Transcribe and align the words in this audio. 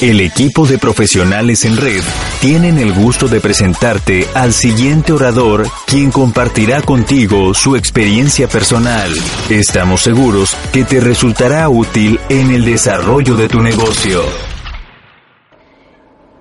El 0.00 0.20
equipo 0.20 0.64
de 0.64 0.78
profesionales 0.78 1.64
en 1.64 1.76
red 1.76 2.04
tienen 2.40 2.78
el 2.78 2.92
gusto 2.92 3.26
de 3.26 3.40
presentarte 3.40 4.28
al 4.32 4.52
siguiente 4.52 5.12
orador, 5.12 5.66
quien 5.88 6.12
compartirá 6.12 6.82
contigo 6.82 7.52
su 7.52 7.74
experiencia 7.74 8.46
personal. 8.46 9.10
Estamos 9.50 10.02
seguros 10.02 10.56
que 10.72 10.84
te 10.84 11.00
resultará 11.00 11.68
útil 11.68 12.20
en 12.28 12.52
el 12.52 12.64
desarrollo 12.64 13.34
de 13.34 13.48
tu 13.48 13.60
negocio. 13.60 14.20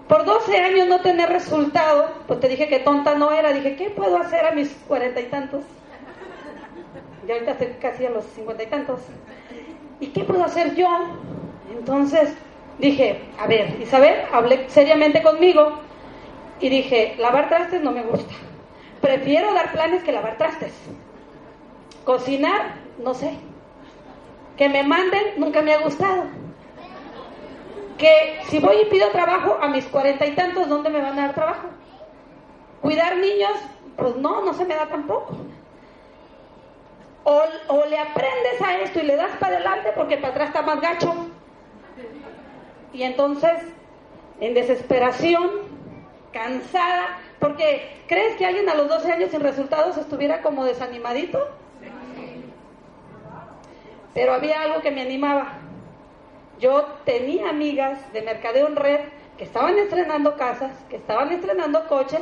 Por 0.08 0.24
12 0.24 0.56
años 0.56 0.88
no 0.88 1.02
tener 1.02 1.28
resultado, 1.28 2.12
pues 2.28 2.40
te 2.40 2.50
dije 2.50 2.68
que 2.68 2.82
tonta 2.82 3.16
no 3.16 3.32
era, 3.32 3.54
dije, 3.54 3.76
¿qué 3.76 3.90
puedo 3.90 4.18
hacer 4.18 4.46
a 4.46 4.52
mis 4.52 4.70
cuarenta 4.88 5.20
y 5.20 5.32
tantos? 5.32 5.64
Y 7.28 7.32
ahorita 7.32 7.54
estoy 7.54 7.68
casi 7.82 8.06
a 8.06 8.12
los 8.12 8.24
cincuenta 8.36 8.62
y 8.62 8.68
tantos. 8.68 9.00
¿Y 10.00 10.10
qué 10.10 10.24
puedo 10.24 10.46
hacer 10.46 10.76
yo? 10.76 10.88
Entonces 11.76 12.30
dije, 12.78 13.22
a 13.40 13.48
ver, 13.48 13.80
Isabel, 13.82 14.24
hablé 14.32 14.70
seriamente 14.70 15.22
conmigo 15.22 15.80
y 16.60 16.70
dije, 16.70 17.16
lavar 17.18 17.50
trastes 17.50 17.82
no 17.82 17.92
me 17.92 18.04
gusta. 18.04 18.34
Prefiero 19.02 19.54
dar 19.54 19.72
planes 19.72 20.04
que 20.04 20.12
lavar 20.12 20.38
trastes. 20.38 20.74
Cocinar, 22.04 22.76
no 23.04 23.14
sé. 23.14 23.34
Que 24.58 24.70
me 24.70 24.84
manden, 24.84 25.24
nunca 25.38 25.62
me 25.62 25.74
ha 25.74 25.80
gustado. 25.80 26.24
Que 27.98 28.40
si 28.48 28.60
voy 28.60 28.78
y 28.82 28.86
pido 28.86 29.10
trabajo 29.10 29.58
a 29.62 29.68
mis 29.68 29.86
cuarenta 29.86 30.26
y 30.26 30.32
tantos, 30.36 30.68
¿dónde 30.70 30.90
me 30.90 31.02
van 31.02 31.18
a 31.20 31.24
dar 31.24 31.36
trabajo? 31.36 31.68
Cuidar 32.82 33.18
niños, 33.18 33.54
pues 33.98 34.16
no, 34.16 34.44
no 34.44 34.54
se 34.54 34.66
me 34.66 34.76
da 34.76 34.88
tampoco. 34.88 35.36
O, 37.24 37.42
o 37.68 37.86
le 37.86 38.00
aprendes 38.00 38.62
a 38.62 38.78
esto 38.80 39.00
y 39.00 39.04
le 39.04 39.16
das 39.16 39.36
para 39.40 39.58
adelante 39.58 39.90
porque 39.96 40.18
para 40.18 40.30
atrás 40.30 40.48
está 40.50 40.62
más 40.62 40.80
gacho. 40.80 41.27
Y 42.94 43.04
entonces, 43.04 43.54
en 44.40 44.54
desesperación, 44.54 45.50
cansada, 46.32 47.20
porque 47.40 48.02
¿crees 48.08 48.36
que 48.38 48.46
alguien 48.46 48.70
a 48.70 48.76
los 48.76 48.88
12 48.88 49.12
años 49.12 49.32
sin 49.32 49.42
resultados 49.42 49.98
estuviera 49.98 50.42
como 50.42 50.66
desanimadito? 50.66 51.48
Pero 54.14 54.34
había 54.34 54.62
algo 54.62 54.82
que 54.82 54.92
me 54.92 55.02
animaba. 55.02 55.60
Yo 56.60 56.86
tenía 57.06 57.50
amigas 57.50 58.00
de 58.14 58.24
Mercadeo 58.24 58.68
en 58.68 58.76
Red 58.76 59.00
que 59.38 59.44
estaban 59.44 59.78
estrenando 59.78 60.36
casas, 60.36 60.72
que 60.90 60.96
estaban 60.96 61.32
estrenando 61.32 61.88
coches. 61.88 62.22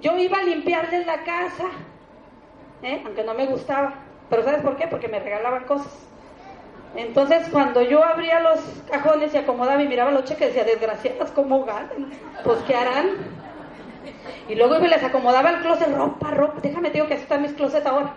Yo 0.00 0.16
iba 0.16 0.38
a 0.38 0.42
limpiarles 0.44 1.06
la 1.06 1.24
casa, 1.24 1.64
¿eh? 2.82 3.02
aunque 3.04 3.24
no 3.24 3.34
me 3.34 3.46
gustaba. 3.46 3.94
Pero 4.30 4.44
¿sabes 4.44 4.62
por 4.62 4.76
qué? 4.76 4.86
Porque 4.86 5.08
me 5.08 5.18
regalaban 5.18 5.64
cosas. 5.64 6.03
Entonces, 6.96 7.48
cuando 7.50 7.82
yo 7.82 8.04
abría 8.04 8.40
los 8.40 8.60
cajones 8.90 9.34
y 9.34 9.38
acomodaba 9.38 9.82
y 9.82 9.88
miraba 9.88 10.12
los 10.12 10.24
cheques, 10.24 10.48
decía, 10.48 10.64
desgraciadas, 10.64 11.30
¿cómo 11.32 11.64
ganan? 11.64 12.12
Pues, 12.44 12.58
¿qué 12.66 12.74
harán? 12.74 13.08
Y 14.48 14.54
luego 14.54 14.78
me 14.78 14.88
les 14.88 15.02
acomodaba 15.02 15.50
el 15.50 15.60
closet, 15.60 15.92
ropa, 15.94 16.30
ropa. 16.30 16.60
Déjame, 16.62 16.90
digo 16.90 17.06
que 17.06 17.14
así 17.14 17.22
están 17.22 17.42
mis 17.42 17.52
closets 17.52 17.86
ahora. 17.86 18.14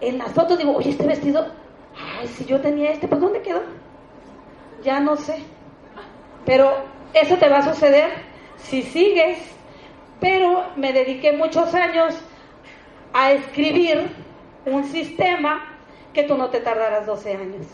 En 0.00 0.18
las 0.18 0.32
fotos 0.32 0.58
digo, 0.58 0.76
oye, 0.76 0.90
este 0.90 1.06
vestido, 1.06 1.46
ay, 1.96 2.28
si 2.28 2.44
yo 2.44 2.60
tenía 2.60 2.92
este, 2.92 3.08
pues 3.08 3.20
¿dónde 3.20 3.42
quedó? 3.42 3.62
Ya 4.84 5.00
no 5.00 5.16
sé. 5.16 5.42
Pero 6.44 6.70
eso 7.14 7.36
te 7.36 7.48
va 7.48 7.58
a 7.58 7.74
suceder 7.74 8.10
si 8.56 8.82
sigues. 8.82 9.38
Pero 10.20 10.66
me 10.76 10.92
dediqué 10.92 11.32
muchos 11.32 11.74
años 11.74 12.14
a 13.12 13.32
escribir 13.32 14.10
un 14.66 14.84
sistema 14.84 15.69
que 16.12 16.24
tú 16.24 16.36
no 16.36 16.50
te 16.50 16.60
tardarás 16.60 17.06
12 17.06 17.34
años. 17.34 17.66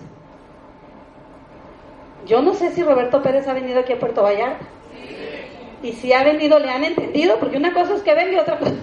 Yo 2.27 2.43
no 2.43 2.55
sé 2.55 2.73
si 2.73 2.83
Roberto 2.83 3.23
Pérez 3.23 3.47
ha 3.47 3.55
venido 3.55 3.81
aquí 3.81 3.93
a 3.93 3.99
Puerto 3.99 4.23
Vallarta. 4.23 4.65
Y 5.83 5.93
si 5.93 6.13
ha 6.13 6.25
venido, 6.25 6.59
le 6.59 6.71
han 6.71 6.85
entendido, 6.85 7.39
porque 7.39 7.59
una 7.59 7.73
cosa 7.73 7.95
es 7.95 8.03
que 8.03 8.15
venga 8.15 8.33
y 8.33 8.37
otra 8.37 8.59
cosa. 8.59 8.75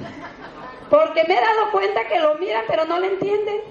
Porque 0.89 1.23
me 1.27 1.33
he 1.33 1.41
dado 1.41 1.71
cuenta 1.71 2.07
que 2.07 2.19
lo 2.19 2.35
miran, 2.35 2.63
pero 2.67 2.85
no 2.85 2.99
lo 2.99 3.05
entienden. 3.05 3.61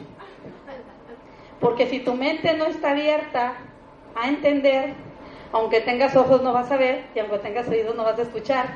Porque 1.61 1.87
si 1.87 2.01
tu 2.01 2.15
mente 2.15 2.55
no 2.55 2.67
está 2.67 2.91
abierta 2.91 3.55
a 4.15 4.29
entender, 4.29 4.95
aunque 5.53 5.81
tengas 5.81 6.17
ojos 6.17 6.43
no 6.43 6.53
vas 6.53 6.71
a 6.71 6.77
ver, 6.77 7.05
y 7.15 7.21
aunque 7.21 7.39
tengas 7.39 7.69
oídos 7.69 7.95
no 7.95 8.05
vas 8.05 8.19
a 8.19 8.23
escuchar. 8.23 8.67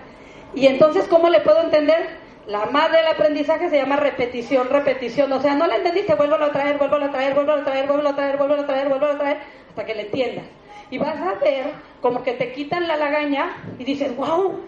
Y 0.55 0.67
entonces, 0.69 1.06
¿cómo 1.09 1.28
le 1.28 1.41
puedo 1.41 1.61
entender? 1.61 2.25
La 2.46 2.66
madre 2.66 2.98
del 2.98 3.08
aprendizaje 3.08 3.68
se 3.70 3.76
llama 3.76 3.96
repetición, 3.96 4.68
repetición. 4.70 5.32
O 5.32 5.40
sea, 5.40 5.56
no 5.56 5.66
la 5.66 5.76
entendiste, 5.76 6.14
vuelvo 6.14 6.36
a 6.36 6.52
traer, 6.52 6.78
vuelvo 6.78 6.96
a 6.96 7.10
traer, 7.10 7.34
vuelvo 7.34 7.52
a 7.52 7.64
traer, 7.64 7.88
vuelvo 7.88 8.08
a 8.08 8.14
traer, 8.14 8.36
vuelvo 8.36 8.54
a 8.54 8.66
traer, 8.66 8.88
vuelvo 8.88 9.06
a 9.06 9.18
traer, 9.18 9.38
hasta 9.68 9.84
que 9.84 9.94
le 9.94 10.02
entiendas. 10.02 10.44
Y 10.90 10.98
vas 10.98 11.20
a 11.20 11.34
ver 11.40 11.72
como 12.00 12.22
que 12.22 12.34
te 12.34 12.52
quitan 12.52 12.86
la 12.86 12.96
lagaña 12.96 13.56
y 13.80 13.84
dices, 13.84 14.16
wow, 14.16 14.60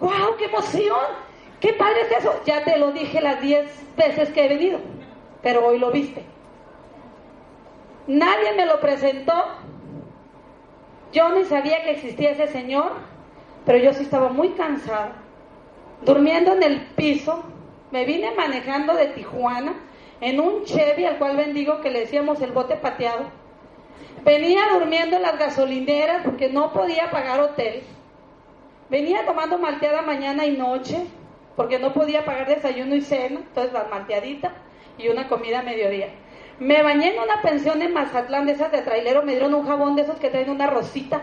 wow, 0.00 0.36
qué 0.38 0.46
emoción, 0.46 1.04
qué 1.60 1.74
padre 1.74 2.00
es 2.02 2.18
eso. 2.18 2.40
Ya 2.46 2.64
te 2.64 2.78
lo 2.78 2.92
dije 2.92 3.20
las 3.20 3.42
diez 3.42 3.66
veces 3.94 4.30
que 4.30 4.46
he 4.46 4.48
venido, 4.48 4.80
pero 5.42 5.66
hoy 5.66 5.78
lo 5.78 5.90
viste. 5.90 6.24
Nadie 8.06 8.54
me 8.56 8.64
lo 8.64 8.80
presentó. 8.80 9.34
Yo 11.12 11.28
ni 11.34 11.44
sabía 11.44 11.82
que 11.82 11.90
existía 11.90 12.30
ese 12.30 12.48
señor, 12.48 12.92
pero 13.66 13.76
yo 13.76 13.92
sí 13.92 14.02
estaba 14.02 14.30
muy 14.30 14.50
cansada 14.50 15.12
durmiendo 16.02 16.52
en 16.54 16.62
el 16.62 16.80
piso. 16.96 17.44
Me 17.90 18.04
vine 18.04 18.32
manejando 18.34 18.94
de 18.94 19.06
Tijuana 19.06 19.74
en 20.20 20.40
un 20.40 20.64
Chevy 20.64 21.04
al 21.04 21.18
cual 21.18 21.36
bendigo 21.36 21.80
que 21.80 21.90
le 21.90 22.00
decíamos 22.00 22.40
el 22.40 22.52
bote 22.52 22.76
pateado. 22.76 23.24
Venía 24.24 24.62
durmiendo 24.72 25.16
en 25.16 25.22
las 25.22 25.38
gasolineras 25.38 26.22
porque 26.24 26.50
no 26.50 26.72
podía 26.72 27.10
pagar 27.10 27.40
hotel. 27.40 27.82
Venía 28.90 29.24
tomando 29.24 29.58
malteada 29.58 30.02
mañana 30.02 30.44
y 30.46 30.56
noche 30.56 31.06
porque 31.56 31.78
no 31.78 31.92
podía 31.92 32.24
pagar 32.24 32.46
desayuno 32.46 32.94
y 32.94 33.00
cena, 33.00 33.40
entonces 33.40 33.72
la 33.72 33.84
malteadita 33.90 34.52
y 34.96 35.08
una 35.08 35.28
comida 35.28 35.60
a 35.60 35.62
mediodía. 35.62 36.08
Me 36.60 36.82
bañé 36.82 37.14
en 37.14 37.20
una 37.20 37.42
pensión 37.42 37.82
en 37.82 37.92
Mazatlán 37.92 38.46
de 38.46 38.52
esas 38.52 38.72
de 38.72 38.82
trailero, 38.82 39.22
me 39.22 39.32
dieron 39.32 39.54
un 39.54 39.66
jabón 39.66 39.96
de 39.96 40.02
esos 40.02 40.18
que 40.18 40.30
traen 40.30 40.50
una 40.50 40.66
rosita. 40.66 41.20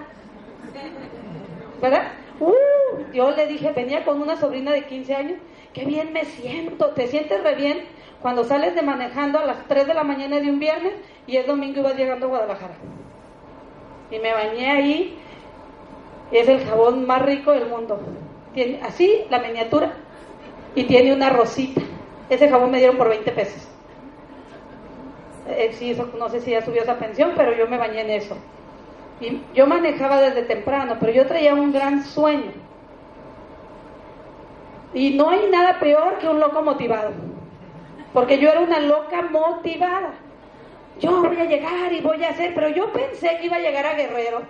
¿Verdad? 1.81 2.11
Uh, 2.39 3.13
yo 3.13 3.31
le 3.31 3.47
dije, 3.47 3.71
venía 3.71 4.03
con 4.03 4.21
una 4.21 4.35
sobrina 4.35 4.71
de 4.71 4.85
15 4.85 5.15
años, 5.15 5.37
qué 5.73 5.85
bien 5.85 6.11
me 6.13 6.25
siento, 6.25 6.89
te 6.89 7.07
sientes 7.07 7.41
re 7.43 7.55
bien 7.55 7.79
cuando 8.21 8.43
sales 8.43 8.75
de 8.75 8.81
manejando 8.81 9.39
a 9.39 9.45
las 9.45 9.67
3 9.67 9.87
de 9.87 9.93
la 9.93 10.03
mañana 10.03 10.39
de 10.39 10.49
un 10.49 10.59
viernes 10.59 10.93
y 11.27 11.37
el 11.37 11.45
domingo 11.45 11.79
ibas 11.79 11.95
llegando 11.95 12.25
a 12.25 12.29
Guadalajara. 12.29 12.75
Y 14.11 14.19
me 14.19 14.33
bañé 14.33 14.71
ahí, 14.71 15.17
es 16.31 16.47
el 16.47 16.65
jabón 16.65 17.05
más 17.05 17.21
rico 17.21 17.51
del 17.51 17.67
mundo. 17.67 17.99
Tiene 18.53 18.81
así 18.81 19.25
la 19.29 19.39
miniatura 19.39 19.93
y 20.75 20.83
tiene 20.85 21.13
una 21.13 21.29
rosita. 21.29 21.81
Ese 22.29 22.49
jabón 22.49 22.71
me 22.71 22.79
dieron 22.79 22.97
por 22.97 23.09
20 23.09 23.31
pesos. 23.31 23.67
Eh, 25.47 25.95
no 26.17 26.29
sé 26.29 26.41
si 26.41 26.51
ya 26.51 26.65
subió 26.65 26.81
esa 26.81 26.97
pensión, 26.97 27.33
pero 27.35 27.55
yo 27.55 27.67
me 27.67 27.77
bañé 27.77 28.01
en 28.01 28.09
eso. 28.09 28.35
Y 29.19 29.41
yo 29.53 29.65
manejaba 29.65 30.21
desde 30.21 30.43
temprano, 30.43 30.97
pero 30.99 31.11
yo 31.11 31.25
traía 31.25 31.53
un 31.53 31.71
gran 31.71 32.03
sueño. 32.03 32.51
Y 34.93 35.11
no 35.11 35.29
hay 35.29 35.49
nada 35.49 35.79
peor 35.79 36.17
que 36.19 36.27
un 36.27 36.39
loco 36.39 36.61
motivado. 36.61 37.11
Porque 38.13 38.39
yo 38.39 38.49
era 38.49 38.61
una 38.61 38.79
loca 38.79 39.21
motivada. 39.23 40.13
Yo 40.99 41.21
voy 41.21 41.37
a 41.37 41.45
llegar 41.45 41.91
y 41.91 42.01
voy 42.01 42.23
a 42.23 42.29
hacer, 42.29 42.53
pero 42.55 42.69
yo 42.69 42.91
pensé 42.93 43.37
que 43.37 43.47
iba 43.47 43.57
a 43.57 43.59
llegar 43.59 43.85
a 43.85 43.95
Guerrero. 43.95 44.43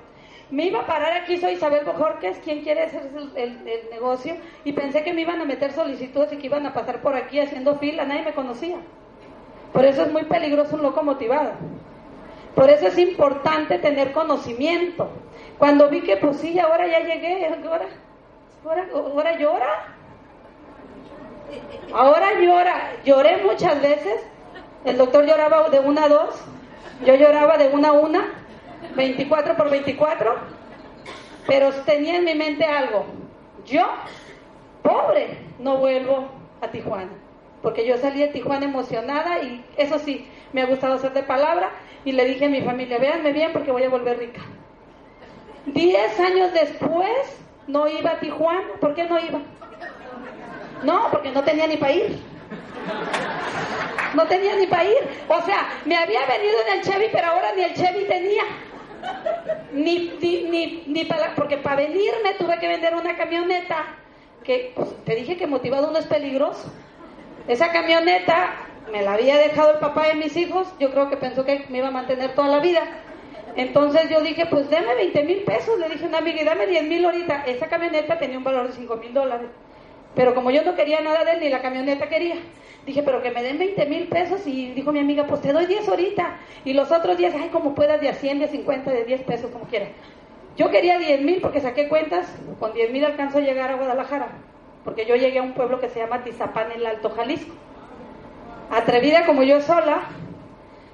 Me 0.51 0.65
iba 0.65 0.81
a 0.81 0.85
parar 0.85 1.13
aquí, 1.13 1.37
soy 1.37 1.53
Isabel 1.53 1.85
Bojorquez, 1.85 2.37
quien 2.39 2.61
quiere 2.61 2.83
hacer 2.83 3.09
el, 3.35 3.67
el, 3.67 3.89
negocio, 3.89 4.35
y 4.63 4.73
pensé 4.73 5.03
que 5.03 5.11
me 5.11 5.21
iban 5.21 5.41
a 5.41 5.45
meter 5.45 5.71
solicitudes 5.71 6.31
y 6.33 6.37
que 6.37 6.45
iban 6.45 6.67
a 6.67 6.73
pasar 6.73 7.01
por 7.01 7.15
aquí 7.15 7.39
haciendo 7.39 7.77
fila, 7.77 8.05
nadie 8.05 8.21
me 8.21 8.33
conocía. 8.33 8.77
Por 9.73 9.83
eso 9.83 10.03
es 10.03 10.11
muy 10.11 10.23
peligroso 10.25 10.75
un 10.75 10.83
loco 10.83 11.01
motivado. 11.01 11.53
Por 12.55 12.69
eso 12.69 12.87
es 12.87 12.97
importante 12.97 13.77
tener 13.79 14.13
conocimiento. 14.13 15.09
Cuando 15.57 15.89
vi 15.89 16.01
que 16.01 16.17
pues 16.17 16.37
sí, 16.37 16.57
ahora 16.59 16.87
ya 16.87 16.99
llegué, 16.99 17.47
ahora, 17.47 17.85
ahora, 18.63 18.87
ahora 18.93 19.37
llora. 19.37 19.95
Ahora 21.93 22.39
llora. 22.39 22.91
Lloré 23.03 23.43
muchas 23.43 23.81
veces. 23.81 24.25
El 24.85 24.97
doctor 24.97 25.25
lloraba 25.25 25.69
de 25.69 25.79
una 25.79 26.05
a 26.05 26.09
dos. 26.09 26.35
Yo 27.05 27.15
lloraba 27.15 27.57
de 27.57 27.67
una 27.69 27.89
a 27.89 27.93
una. 27.93 28.45
24 28.95 29.55
por 29.55 29.69
24, 29.69 30.35
pero 31.47 31.71
tenía 31.85 32.17
en 32.17 32.25
mi 32.25 32.35
mente 32.35 32.65
algo. 32.65 33.05
Yo, 33.65 33.85
pobre, 34.83 35.39
no 35.59 35.77
vuelvo 35.77 36.27
a 36.61 36.67
Tijuana, 36.67 37.11
porque 37.65 37.83
yo 37.83 37.97
salí 37.97 38.19
de 38.19 38.27
Tijuana 38.27 38.65
emocionada 38.67 39.41
y 39.41 39.65
eso 39.75 39.97
sí, 39.97 40.27
me 40.53 40.61
ha 40.61 40.67
gustado 40.67 40.99
ser 40.99 41.13
de 41.13 41.23
palabra 41.23 41.71
y 42.05 42.11
le 42.11 42.23
dije 42.25 42.45
a 42.45 42.49
mi 42.49 42.61
familia, 42.61 42.99
véanme 42.99 43.33
bien 43.33 43.51
porque 43.53 43.71
voy 43.71 43.81
a 43.81 43.89
volver 43.89 44.19
rica. 44.19 44.41
Diez 45.65 46.19
años 46.19 46.53
después 46.53 47.09
no 47.65 47.87
iba 47.87 48.11
a 48.11 48.19
Tijuana, 48.19 48.67
¿por 48.79 48.93
qué 48.93 49.05
no 49.05 49.17
iba? 49.17 49.39
No, 50.83 51.07
porque 51.09 51.31
no 51.31 51.43
tenía 51.43 51.65
ni 51.65 51.77
para 51.77 51.93
ir. 51.93 52.19
No 54.13 54.27
tenía 54.27 54.55
ni 54.57 54.67
para 54.67 54.83
ir. 54.83 54.99
O 55.27 55.41
sea, 55.41 55.67
me 55.85 55.97
había 55.97 56.23
venido 56.27 56.53
en 56.67 56.77
el 56.77 56.83
Chevy, 56.83 57.07
pero 57.11 57.25
ahora 57.29 57.47
ni 57.55 57.63
el 57.63 57.73
Chevy 57.73 58.05
tenía. 58.05 58.43
Ni, 59.73 60.13
ni, 60.21 60.83
ni, 60.85 61.05
para, 61.05 61.33
porque 61.33 61.57
para 61.57 61.77
venirme 61.77 62.35
tuve 62.37 62.59
que 62.59 62.67
vender 62.67 62.93
una 62.93 63.17
camioneta 63.17 63.85
que 64.43 64.71
pues, 64.75 64.89
te 65.03 65.15
dije 65.15 65.35
que 65.35 65.47
motivado 65.47 65.89
uno 65.89 65.97
es 65.97 66.05
peligroso. 66.05 66.71
Esa 67.47 67.71
camioneta 67.71 68.53
me 68.91 69.03
la 69.03 69.13
había 69.13 69.37
dejado 69.37 69.73
el 69.73 69.79
papá 69.79 70.07
de 70.07 70.15
mis 70.15 70.35
hijos, 70.35 70.67
yo 70.79 70.89
creo 70.91 71.09
que 71.09 71.17
pensó 71.17 71.45
que 71.45 71.65
me 71.69 71.77
iba 71.77 71.89
a 71.89 71.91
mantener 71.91 72.33
toda 72.33 72.47
la 72.47 72.59
vida. 72.59 72.81
Entonces 73.55 74.09
yo 74.09 74.21
dije, 74.21 74.47
pues 74.47 74.69
deme 74.69 74.95
20 74.95 75.23
mil 75.23 75.43
pesos, 75.43 75.77
le 75.79 75.87
dije 75.89 76.05
a 76.05 76.07
una 76.07 76.17
amiga, 76.17 76.41
y 76.41 76.45
dame 76.45 76.65
10 76.65 76.83
mil 76.85 77.05
ahorita. 77.05 77.43
Esa 77.45 77.67
camioneta 77.67 78.17
tenía 78.17 78.37
un 78.37 78.43
valor 78.43 78.67
de 78.67 78.73
5 78.73 78.95
mil 78.97 79.13
dólares. 79.13 79.49
Pero 80.15 80.33
como 80.33 80.49
yo 80.49 80.63
no 80.63 80.75
quería 80.75 81.01
nada 81.01 81.23
de 81.23 81.33
él, 81.33 81.39
ni 81.41 81.49
la 81.49 81.61
camioneta 81.61 82.09
quería, 82.09 82.35
dije, 82.85 83.03
pero 83.03 83.21
que 83.21 83.31
me 83.31 83.43
den 83.43 83.59
20 83.59 83.85
mil 83.85 84.07
pesos. 84.07 84.47
Y 84.47 84.71
dijo 84.71 84.91
mi 84.91 84.99
amiga, 84.99 85.27
pues 85.27 85.41
te 85.41 85.53
doy 85.53 85.67
10 85.67 85.87
ahorita. 85.87 86.37
Y 86.63 86.73
los 86.73 86.91
otros 86.91 87.15
10, 87.15 87.35
ay, 87.35 87.49
como 87.49 87.75
puedas, 87.75 88.01
de 88.01 88.09
a 88.09 88.13
100, 88.13 88.39
de 88.39 88.47
50, 88.47 88.91
de 88.91 89.05
10 89.05 89.21
pesos, 89.21 89.51
como 89.51 89.65
quieras. 89.65 89.89
Yo 90.57 90.71
quería 90.71 90.97
10 90.97 91.21
mil 91.21 91.41
porque 91.41 91.61
saqué 91.61 91.87
cuentas, 91.89 92.27
con 92.59 92.73
10 92.73 92.91
mil 92.91 93.05
alcanzó 93.05 93.37
a 93.37 93.41
llegar 93.41 93.69
a 93.69 93.75
Guadalajara. 93.75 94.29
Porque 94.85 95.05
yo 95.05 95.15
llegué 95.17 95.39
a 95.39 95.43
un 95.43 95.53
pueblo 95.53 95.81
que 95.81 95.89
se 95.89 95.99
llama 95.99 96.23
Tizapán, 96.23 96.71
en 96.71 96.79
el 96.79 96.85
Alto 96.85 97.09
Jalisco. 97.09 97.53
Atrevida 98.71 99.25
como 99.25 99.43
yo 99.43 99.59
sola, 99.59 100.03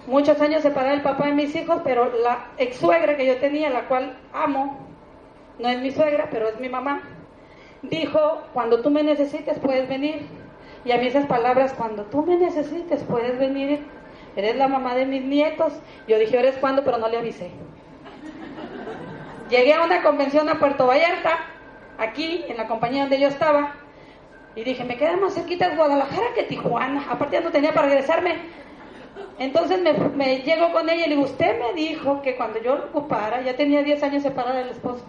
muchos 0.07 0.41
años 0.41 0.63
separada 0.63 0.93
del 0.93 1.03
papá 1.03 1.27
de 1.27 1.33
mis 1.33 1.55
hijos, 1.55 1.81
pero 1.83 2.11
la 2.23 2.47
ex 2.57 2.77
suegra 2.77 3.15
que 3.15 3.27
yo 3.27 3.38
tenía, 3.38 3.69
la 3.69 3.88
cual 3.88 4.17
amo, 4.33 4.79
no 5.59 5.69
es 5.69 5.79
mi 5.79 5.91
suegra, 5.91 6.29
pero 6.31 6.49
es 6.49 6.59
mi 6.59 6.69
mamá 6.69 7.03
dijo, 7.83 8.41
cuando 8.53 8.81
tú 8.81 8.89
me 8.89 9.03
necesites 9.03 9.59
puedes 9.59 9.88
venir. 9.88 10.27
Y 10.83 10.91
a 10.91 10.97
mí 10.97 11.07
esas 11.07 11.25
palabras, 11.27 11.73
cuando 11.73 12.03
tú 12.05 12.25
me 12.25 12.38
necesites 12.38 13.03
puedes 13.03 13.38
venir, 13.38 13.81
eres 14.35 14.55
la 14.55 14.67
mamá 14.67 14.95
de 14.95 15.05
mis 15.05 15.23
nietos. 15.23 15.73
Yo 16.07 16.17
dije, 16.17 16.39
¿eres 16.39 16.57
cuándo? 16.57 16.83
Pero 16.83 16.97
no 16.97 17.07
le 17.07 17.17
avisé. 17.17 17.51
Llegué 19.49 19.73
a 19.73 19.83
una 19.83 20.01
convención 20.01 20.49
a 20.49 20.59
Puerto 20.59 20.88
Vallarta, 20.88 21.39
aquí, 21.97 22.45
en 22.47 22.57
la 22.57 22.67
compañía 22.67 23.01
donde 23.01 23.19
yo 23.19 23.27
estaba, 23.27 23.75
y 24.56 24.63
dije, 24.63 24.83
me 24.83 24.98
queda 24.98 25.18
más 25.18 25.33
cerquita 25.33 25.69
de 25.69 25.75
Guadalajara 25.75 26.33
que 26.36 26.44
Tijuana. 26.44 27.06
Aparte 27.09 27.38
ya 27.38 27.42
no 27.42 27.51
tenía 27.51 27.74
para 27.74 27.88
regresarme. 27.88 28.36
Entonces 29.39 29.81
me, 29.81 29.94
me 29.94 30.42
llego 30.42 30.71
con 30.71 30.89
ella 30.89 31.06
y 31.06 31.09
le 31.09 31.15
digo, 31.15 31.27
usted 31.27 31.59
me 31.59 31.74
dijo 31.74 32.21
que 32.21 32.36
cuando 32.36 32.62
yo 32.62 32.75
lo 32.75 32.86
ocupara, 32.86 33.42
ya 33.42 33.56
tenía 33.56 33.81
10 33.81 34.03
años 34.03 34.24
separada 34.24 34.59
del 34.59 34.69
esposo, 34.69 35.03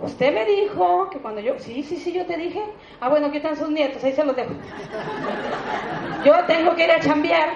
Usted 0.00 0.32
me 0.32 0.44
dijo 0.44 1.10
que 1.10 1.18
cuando 1.18 1.40
yo, 1.40 1.58
sí, 1.58 1.82
sí, 1.82 1.96
sí, 1.96 2.12
yo 2.12 2.24
te 2.24 2.36
dije, 2.36 2.62
ah, 3.00 3.08
bueno, 3.08 3.26
aquí 3.26 3.38
están 3.38 3.56
sus 3.56 3.68
nietos, 3.68 4.02
ahí 4.04 4.12
se 4.12 4.24
los 4.24 4.36
dejo. 4.36 4.52
Yo 6.24 6.34
tengo 6.46 6.74
que 6.76 6.84
ir 6.84 6.90
a 6.90 7.00
chambear, 7.00 7.48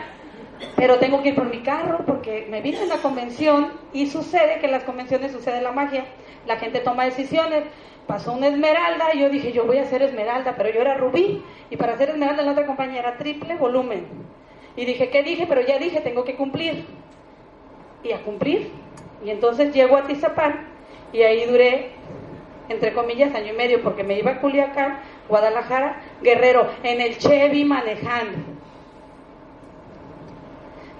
pero 0.77 0.99
tengo 0.99 1.23
que 1.23 1.31
ir 1.31 1.35
por 1.35 1.49
mi 1.49 1.63
carro 1.63 2.01
porque 2.07 2.47
me 2.51 2.61
vine 2.61 2.83
en 2.83 2.89
la 2.89 2.97
convención 2.97 3.73
y 3.93 4.09
sucede 4.09 4.59
que 4.59 4.67
en 4.67 4.73
las 4.73 4.85
convenciones 4.85 5.33
sucede 5.33 5.61
la 5.61 5.73
magia. 5.73 6.05
La 6.47 6.57
gente 6.57 6.81
toma 6.81 7.05
decisiones. 7.05 7.65
Pasó 8.07 8.33
una 8.33 8.49
esmeralda 8.49 9.15
y 9.15 9.21
yo 9.21 9.29
dije, 9.31 9.53
yo 9.53 9.65
voy 9.65 9.79
a 9.79 9.83
hacer 9.83 10.03
esmeralda, 10.03 10.55
pero 10.57 10.71
yo 10.71 10.81
era 10.81 10.95
rubí 10.95 11.43
y 11.71 11.77
para 11.77 11.95
hacer 11.95 12.11
esmeralda 12.11 12.43
en 12.43 12.47
la 12.47 12.53
otra 12.53 12.67
compañía 12.67 13.01
era 13.01 13.17
triple 13.17 13.57
volumen. 13.57 14.07
Y 14.77 14.85
dije, 14.85 15.11
¿qué 15.11 15.23
dije? 15.23 15.47
Pero 15.49 15.61
ya 15.61 15.79
dije, 15.79 16.01
tengo 16.01 16.25
que 16.25 16.35
cumplir. 16.35 16.87
Y 18.03 18.13
a 18.13 18.23
cumplir. 18.23 18.71
Y 19.25 19.31
entonces 19.31 19.73
llego 19.73 19.97
a 19.97 20.07
Tizapán 20.07 20.67
y 21.13 21.23
ahí 21.23 21.47
duré 21.47 21.93
entre 22.69 22.93
comillas, 22.93 23.35
año 23.35 23.53
y 23.53 23.57
medio, 23.57 23.83
porque 23.83 24.05
me 24.05 24.19
iba 24.19 24.33
a 24.33 24.41
Culiacán, 24.41 25.01
Guadalajara, 25.29 26.01
Guerrero, 26.23 26.69
en 26.83 27.01
el 27.01 27.19
Chevy 27.19 27.65
manejando. 27.65 28.39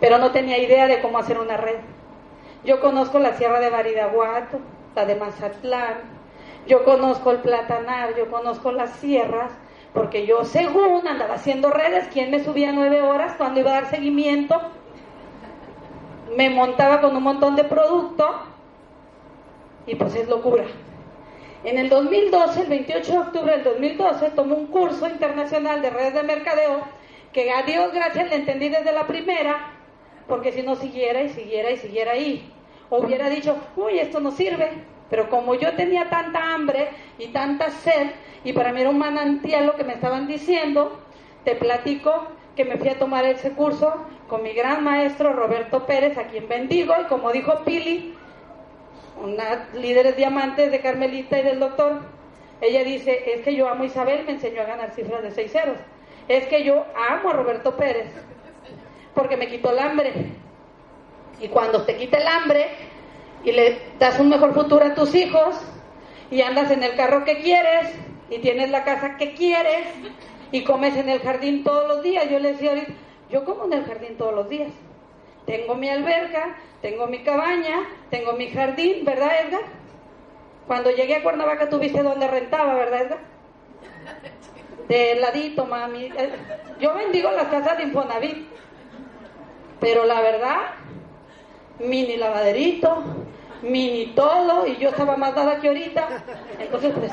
Pero 0.01 0.19
no 0.19 0.33
tenía 0.33 0.59
idea 0.59 0.87
de 0.87 1.01
cómo 1.01 1.19
hacer 1.19 1.39
una 1.39 1.57
red. 1.57 1.77
Yo 2.65 2.81
conozco 2.81 3.19
la 3.19 3.35
Sierra 3.35 3.61
de 3.61 3.71
Baridaguato, 3.71 4.61
la 4.95 5.05
de 5.05 5.17
Mazatlán, 5.17 6.22
yo 6.67 6.85
conozco 6.85 7.31
el 7.31 7.39
Platanar, 7.39 8.17
yo 8.17 8.31
conozco 8.31 8.73
las 8.73 8.91
sierras, 8.97 9.53
porque 9.93 10.27
yo 10.27 10.45
según 10.45 11.07
andaba 11.07 11.35
haciendo 11.35 11.71
redes, 11.71 12.09
¿quién 12.13 12.31
me 12.31 12.43
subía 12.43 12.73
nueve 12.73 13.03
horas 13.03 13.35
cuando 13.37 13.61
iba 13.61 13.71
a 13.71 13.83
dar 13.83 13.91
seguimiento? 13.91 14.61
Me 16.37 16.49
montaba 16.51 17.01
con 17.01 17.15
un 17.17 17.23
montón 17.23 17.57
de 17.57 17.65
producto 17.65 18.27
y 19.87 19.95
pues 19.97 20.15
es 20.15 20.29
locura. 20.29 20.65
En 21.65 21.79
el 21.79 21.89
2012, 21.89 22.63
el 22.63 22.67
28 22.69 23.13
de 23.13 23.19
octubre 23.19 23.53
del 23.53 23.65
2012, 23.65 24.31
tomó 24.31 24.57
un 24.57 24.67
curso 24.67 25.07
internacional 25.07 25.83
de 25.83 25.91
redes 25.91 26.15
de 26.15 26.23
mercadeo 26.23 26.83
que 27.33 27.51
a 27.51 27.63
Dios 27.63 27.93
gracias 27.93 28.29
le 28.29 28.37
entendí 28.37 28.69
desde 28.69 28.93
la 28.93 29.07
primera, 29.07 29.73
porque 30.29 30.53
si 30.53 30.63
no 30.63 30.77
siguiera 30.77 31.23
y 31.23 31.29
siguiera 31.31 31.71
y 31.71 31.77
siguiera 31.77 32.13
ahí, 32.13 32.53
hubiera 32.91 33.29
dicho, 33.29 33.57
uy, 33.77 33.99
esto 33.99 34.21
no 34.21 34.31
sirve. 34.33 34.71
Pero 35.13 35.29
como 35.29 35.55
yo 35.55 35.75
tenía 35.75 36.09
tanta 36.09 36.55
hambre 36.55 36.89
y 37.19 37.29
tanta 37.29 37.69
sed, 37.69 38.13
y 38.45 38.55
para 38.55 38.73
mí 38.73 38.81
era 38.81 38.89
un 38.89 38.97
manantial 38.97 39.67
lo 39.67 39.77
que 39.77 39.85
me 39.85 39.93
estaban 39.93 40.27
diciendo, 40.27 41.03
te 41.45 41.55
platico 41.55 42.29
que 42.57 42.65
me 42.65 42.79
fui 42.79 42.89
a 42.89 42.99
tomar 42.99 43.27
ese 43.27 43.53
curso 43.53 44.07
con 44.27 44.43
mi 44.43 44.55
gran 44.55 44.83
maestro 44.83 45.35
Roberto 45.35 45.85
Pérez, 45.85 46.17
a 46.17 46.29
quien 46.29 46.49
bendigo, 46.49 46.95
y 46.99 47.05
como 47.09 47.31
dijo 47.31 47.63
Pili, 47.63 48.15
una 49.23 49.69
líderes 49.75 50.17
diamantes 50.17 50.71
de 50.71 50.81
Carmelita 50.81 51.41
y 51.41 51.43
del 51.43 51.61
doctor, 51.61 52.01
ella 52.63 52.83
dice, 52.83 53.35
es 53.35 53.43
que 53.43 53.55
yo 53.55 53.69
amo 53.69 53.83
a 53.83 53.87
Isabel, 53.89 54.25
me 54.25 54.33
enseñó 54.33 54.63
a 54.63 54.65
ganar 54.65 54.93
cifras 54.93 55.23
de 55.23 55.31
seis 55.31 55.53
ceros. 55.53 55.77
Es 56.27 56.47
que 56.47 56.65
yo 56.65 56.87
amo 57.11 57.29
a 57.29 57.33
Roberto 57.35 57.77
Pérez, 57.77 58.11
porque 59.13 59.37
me 59.37 59.49
quitó 59.49 59.73
el 59.73 59.79
hambre. 59.79 60.15
Y 61.39 61.49
cuando 61.49 61.85
te 61.85 61.97
quita 61.97 62.17
el 62.17 62.27
hambre 62.27 62.92
y 63.45 63.53
le 63.53 63.79
das 63.99 64.19
un 64.21 64.29
mejor 64.29 64.55
futuro 64.55 64.85
a 64.85 64.95
tus 64.95 65.15
hijos, 65.15 65.57
y 66.31 66.43
andas 66.43 66.71
en 66.71 66.83
el 66.83 66.95
carro 66.97 67.25
que 67.25 67.41
quieres, 67.43 67.95
y 68.31 68.39
tienes 68.39 68.71
la 68.71 68.85
casa 68.85 69.17
que 69.17 69.35
quieres, 69.35 69.87
y 70.51 70.65
comes 70.65 70.97
en 70.97 71.09
el 71.09 71.21
jardín 71.21 71.65
todos 71.65 71.89
los 71.89 72.03
días, 72.03 72.29
yo 72.31 72.39
le 72.39 72.53
decía 72.53 72.71
ahorita, 72.71 72.93
yo 73.31 73.45
como 73.45 73.65
en 73.65 73.73
el 73.73 73.85
jardín 73.85 74.17
todos 74.17 74.35
los 74.35 74.49
días. 74.49 74.73
Tengo 75.47 75.75
mi 75.75 75.89
alberca, 75.89 76.57
tengo 76.83 77.07
mi 77.07 77.23
cabaña, 77.25 77.89
tengo 78.11 78.35
mi 78.35 78.51
jardín, 78.51 79.05
¿verdad, 79.05 79.31
Edgar? 79.47 79.63
Cuando 80.67 80.91
llegué 80.91 81.17
a 81.17 81.23
Cuernavaca 81.23 81.69
tuviste 81.69 82.03
donde 82.03 82.29
rentaba, 82.29 82.75
¿verdad, 82.75 83.03
Edgar? 83.03 83.19
De 84.89 85.15
ladito, 85.17 85.67
mami. 85.67 86.05
Eh, 86.05 86.33
yo 86.79 86.95
bendigo 86.95 87.31
las 87.33 87.49
casas 87.49 87.79
de 87.79 87.85
Infonavit, 87.85 88.47
pero 89.81 90.05
la 90.05 90.21
verdad, 90.21 90.59
mini 91.83 92.17
lavaderito, 92.17 93.03
mini 93.63 94.07
todo, 94.15 94.67
y 94.67 94.77
yo 94.77 94.91
estaba 94.91 95.17
más 95.17 95.35
dada 95.35 95.61
que 95.61 95.69
ahorita. 95.69 96.09
Entonces, 96.59 96.93
pues, 96.99 97.13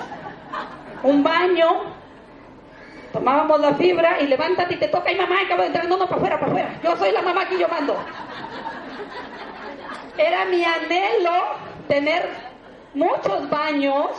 un 1.04 1.24
baño, 1.24 1.84
tomábamos 3.12 3.60
la 3.60 3.76
fibra 3.76 4.22
y 4.22 4.28
levántate 4.28 4.76
y 4.76 4.78
te 4.78 4.88
toca, 4.88 5.12
y 5.12 5.16
mamá, 5.16 5.42
acabo 5.46 5.62
de 5.62 5.68
entrar, 5.68 5.88
no, 5.88 5.98
no, 5.98 6.06
para 6.06 6.18
afuera, 6.18 6.40
para 6.40 6.52
afuera. 6.52 6.80
Yo 6.84 6.96
soy 6.98 7.12
la 7.12 7.22
mamá 7.22 7.48
que 7.48 7.58
yo 7.58 7.68
mando. 7.68 7.96
Era 10.18 10.46
mi 10.46 10.64
anhelo 10.64 11.32
tener 11.88 12.30
muchos 12.94 13.50
baños. 13.50 14.10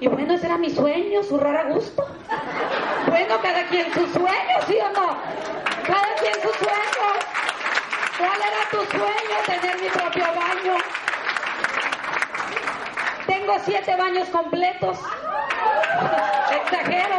Y 0.00 0.08
bueno, 0.08 0.34
ese 0.34 0.46
era 0.46 0.58
mi 0.58 0.70
sueño, 0.70 1.22
su 1.22 1.38
rara 1.38 1.64
gusto. 1.64 2.04
Bueno, 3.06 3.36
cada 3.40 3.64
quien 3.68 3.92
su 3.92 4.06
sueño, 4.08 4.56
¿sí 4.66 4.76
o 4.80 4.88
no? 4.92 5.16
Cada 5.86 6.14
quien 6.20 6.34
su 6.34 6.52
sueño. 6.58 6.74
¿Cuál 8.18 8.30
era 8.46 8.70
tu 8.70 8.84
sueño? 8.90 9.36
Tener 9.46 9.80
mi 9.80 9.88
propio 9.88 10.24
baño. 10.24 10.76
Tengo 13.26 13.54
siete 13.64 13.96
baños 13.96 14.28
completos. 14.28 14.98
Exagero. 16.50 17.16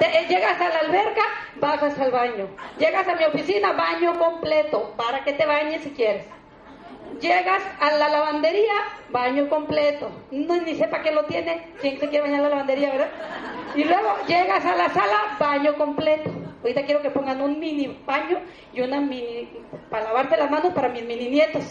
Eh, 0.00 0.26
llegas 0.28 0.60
a 0.60 0.68
la 0.68 0.78
alberca, 0.80 1.22
bajas 1.56 1.98
al 1.98 2.10
baño. 2.10 2.48
Llegas 2.78 3.08
a 3.08 3.14
mi 3.14 3.24
oficina, 3.24 3.72
baño 3.72 4.18
completo, 4.18 4.94
para 4.96 5.24
que 5.24 5.32
te 5.32 5.44
bañes 5.44 5.82
si 5.82 5.90
quieres. 5.90 6.26
Llegas 7.20 7.62
a 7.80 7.92
la 7.92 8.08
lavandería, 8.08 8.74
baño 9.10 9.48
completo. 9.48 10.10
No, 10.30 10.56
ni 10.56 10.74
sepa 10.76 11.02
qué 11.02 11.10
lo 11.10 11.24
tiene, 11.24 11.68
quién 11.80 11.98
se 11.98 12.08
quiere 12.08 12.22
bañar 12.22 12.38
en 12.38 12.42
la 12.44 12.48
lavandería, 12.50 12.90
¿verdad? 12.90 13.10
Y 13.74 13.84
luego 13.84 14.16
llegas 14.26 14.64
a 14.64 14.76
la 14.76 14.88
sala, 14.90 15.36
baño 15.38 15.74
completo. 15.76 16.30
Ahorita 16.64 16.86
quiero 16.86 17.02
que 17.02 17.10
pongan 17.10 17.42
un 17.42 17.60
mini 17.60 17.94
baño 18.06 18.38
y 18.72 18.80
una 18.80 18.98
mini, 18.98 19.50
para 19.90 20.04
lavarte 20.04 20.34
las 20.38 20.50
manos 20.50 20.72
para 20.72 20.88
mis 20.88 21.04
mini 21.04 21.28
nietos. 21.28 21.62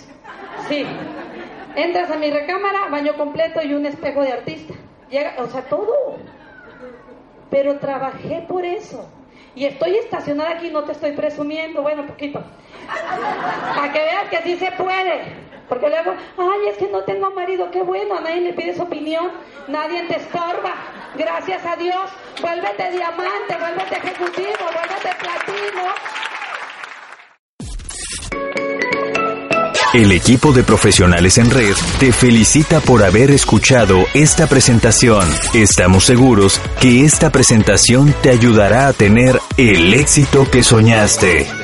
Sí. 0.70 0.86
Entras 1.76 2.12
a 2.12 2.16
mi 2.18 2.30
recámara, 2.30 2.90
baño 2.92 3.16
completo 3.16 3.60
y 3.64 3.74
un 3.74 3.88
espejo 3.88 4.22
de 4.22 4.34
artista. 4.34 4.76
Llega, 5.10 5.34
o 5.40 5.48
sea, 5.48 5.64
todo. 5.64 6.20
Pero 7.50 7.80
trabajé 7.80 8.46
por 8.48 8.64
eso. 8.64 9.10
Y 9.56 9.66
estoy 9.66 9.96
estacionada 9.96 10.52
aquí, 10.52 10.70
no 10.70 10.84
te 10.84 10.92
estoy 10.92 11.14
presumiendo, 11.14 11.82
bueno, 11.82 12.06
poquito. 12.06 12.44
Para 13.76 13.92
que 13.92 14.00
veas 14.00 14.30
que 14.30 14.38
sí 14.44 14.58
se 14.58 14.72
puede. 14.74 15.24
Porque 15.68 15.90
luego, 15.90 16.14
ay, 16.38 16.68
es 16.70 16.78
que 16.78 16.88
no 16.90 17.02
tengo 17.02 17.32
marido, 17.32 17.72
qué 17.72 17.82
bueno, 17.82 18.18
a 18.18 18.22
nadie 18.22 18.42
le 18.42 18.54
pides 18.54 18.80
opinión, 18.80 19.32
nadie 19.68 20.04
te 20.04 20.18
estorba. 20.18 20.76
Gracias 21.16 21.64
a 21.66 21.76
Dios, 21.76 22.10
vuélvete 22.42 22.92
diamante, 22.92 23.58
vuélvete 23.60 23.98
ejecutivo, 23.98 24.66
vuélvete 24.74 25.10
platino. 25.20 25.84
El 29.94 30.12
equipo 30.12 30.52
de 30.54 30.64
profesionales 30.64 31.38
en 31.38 31.52
red 31.52 31.76
te 32.00 32.12
felicita 32.12 32.80
por 32.80 33.04
haber 33.04 33.30
escuchado 33.30 34.08
esta 34.16 34.48
presentación. 34.48 35.30
Estamos 35.54 36.06
seguros 36.06 36.60
que 36.82 37.06
esta 37.06 37.32
presentación 37.32 38.12
te 38.24 38.32
ayudará 38.32 38.88
a 38.88 38.94
tener 38.94 39.40
el 39.58 39.94
éxito 39.94 40.50
que 40.50 40.64
soñaste. 40.64 41.63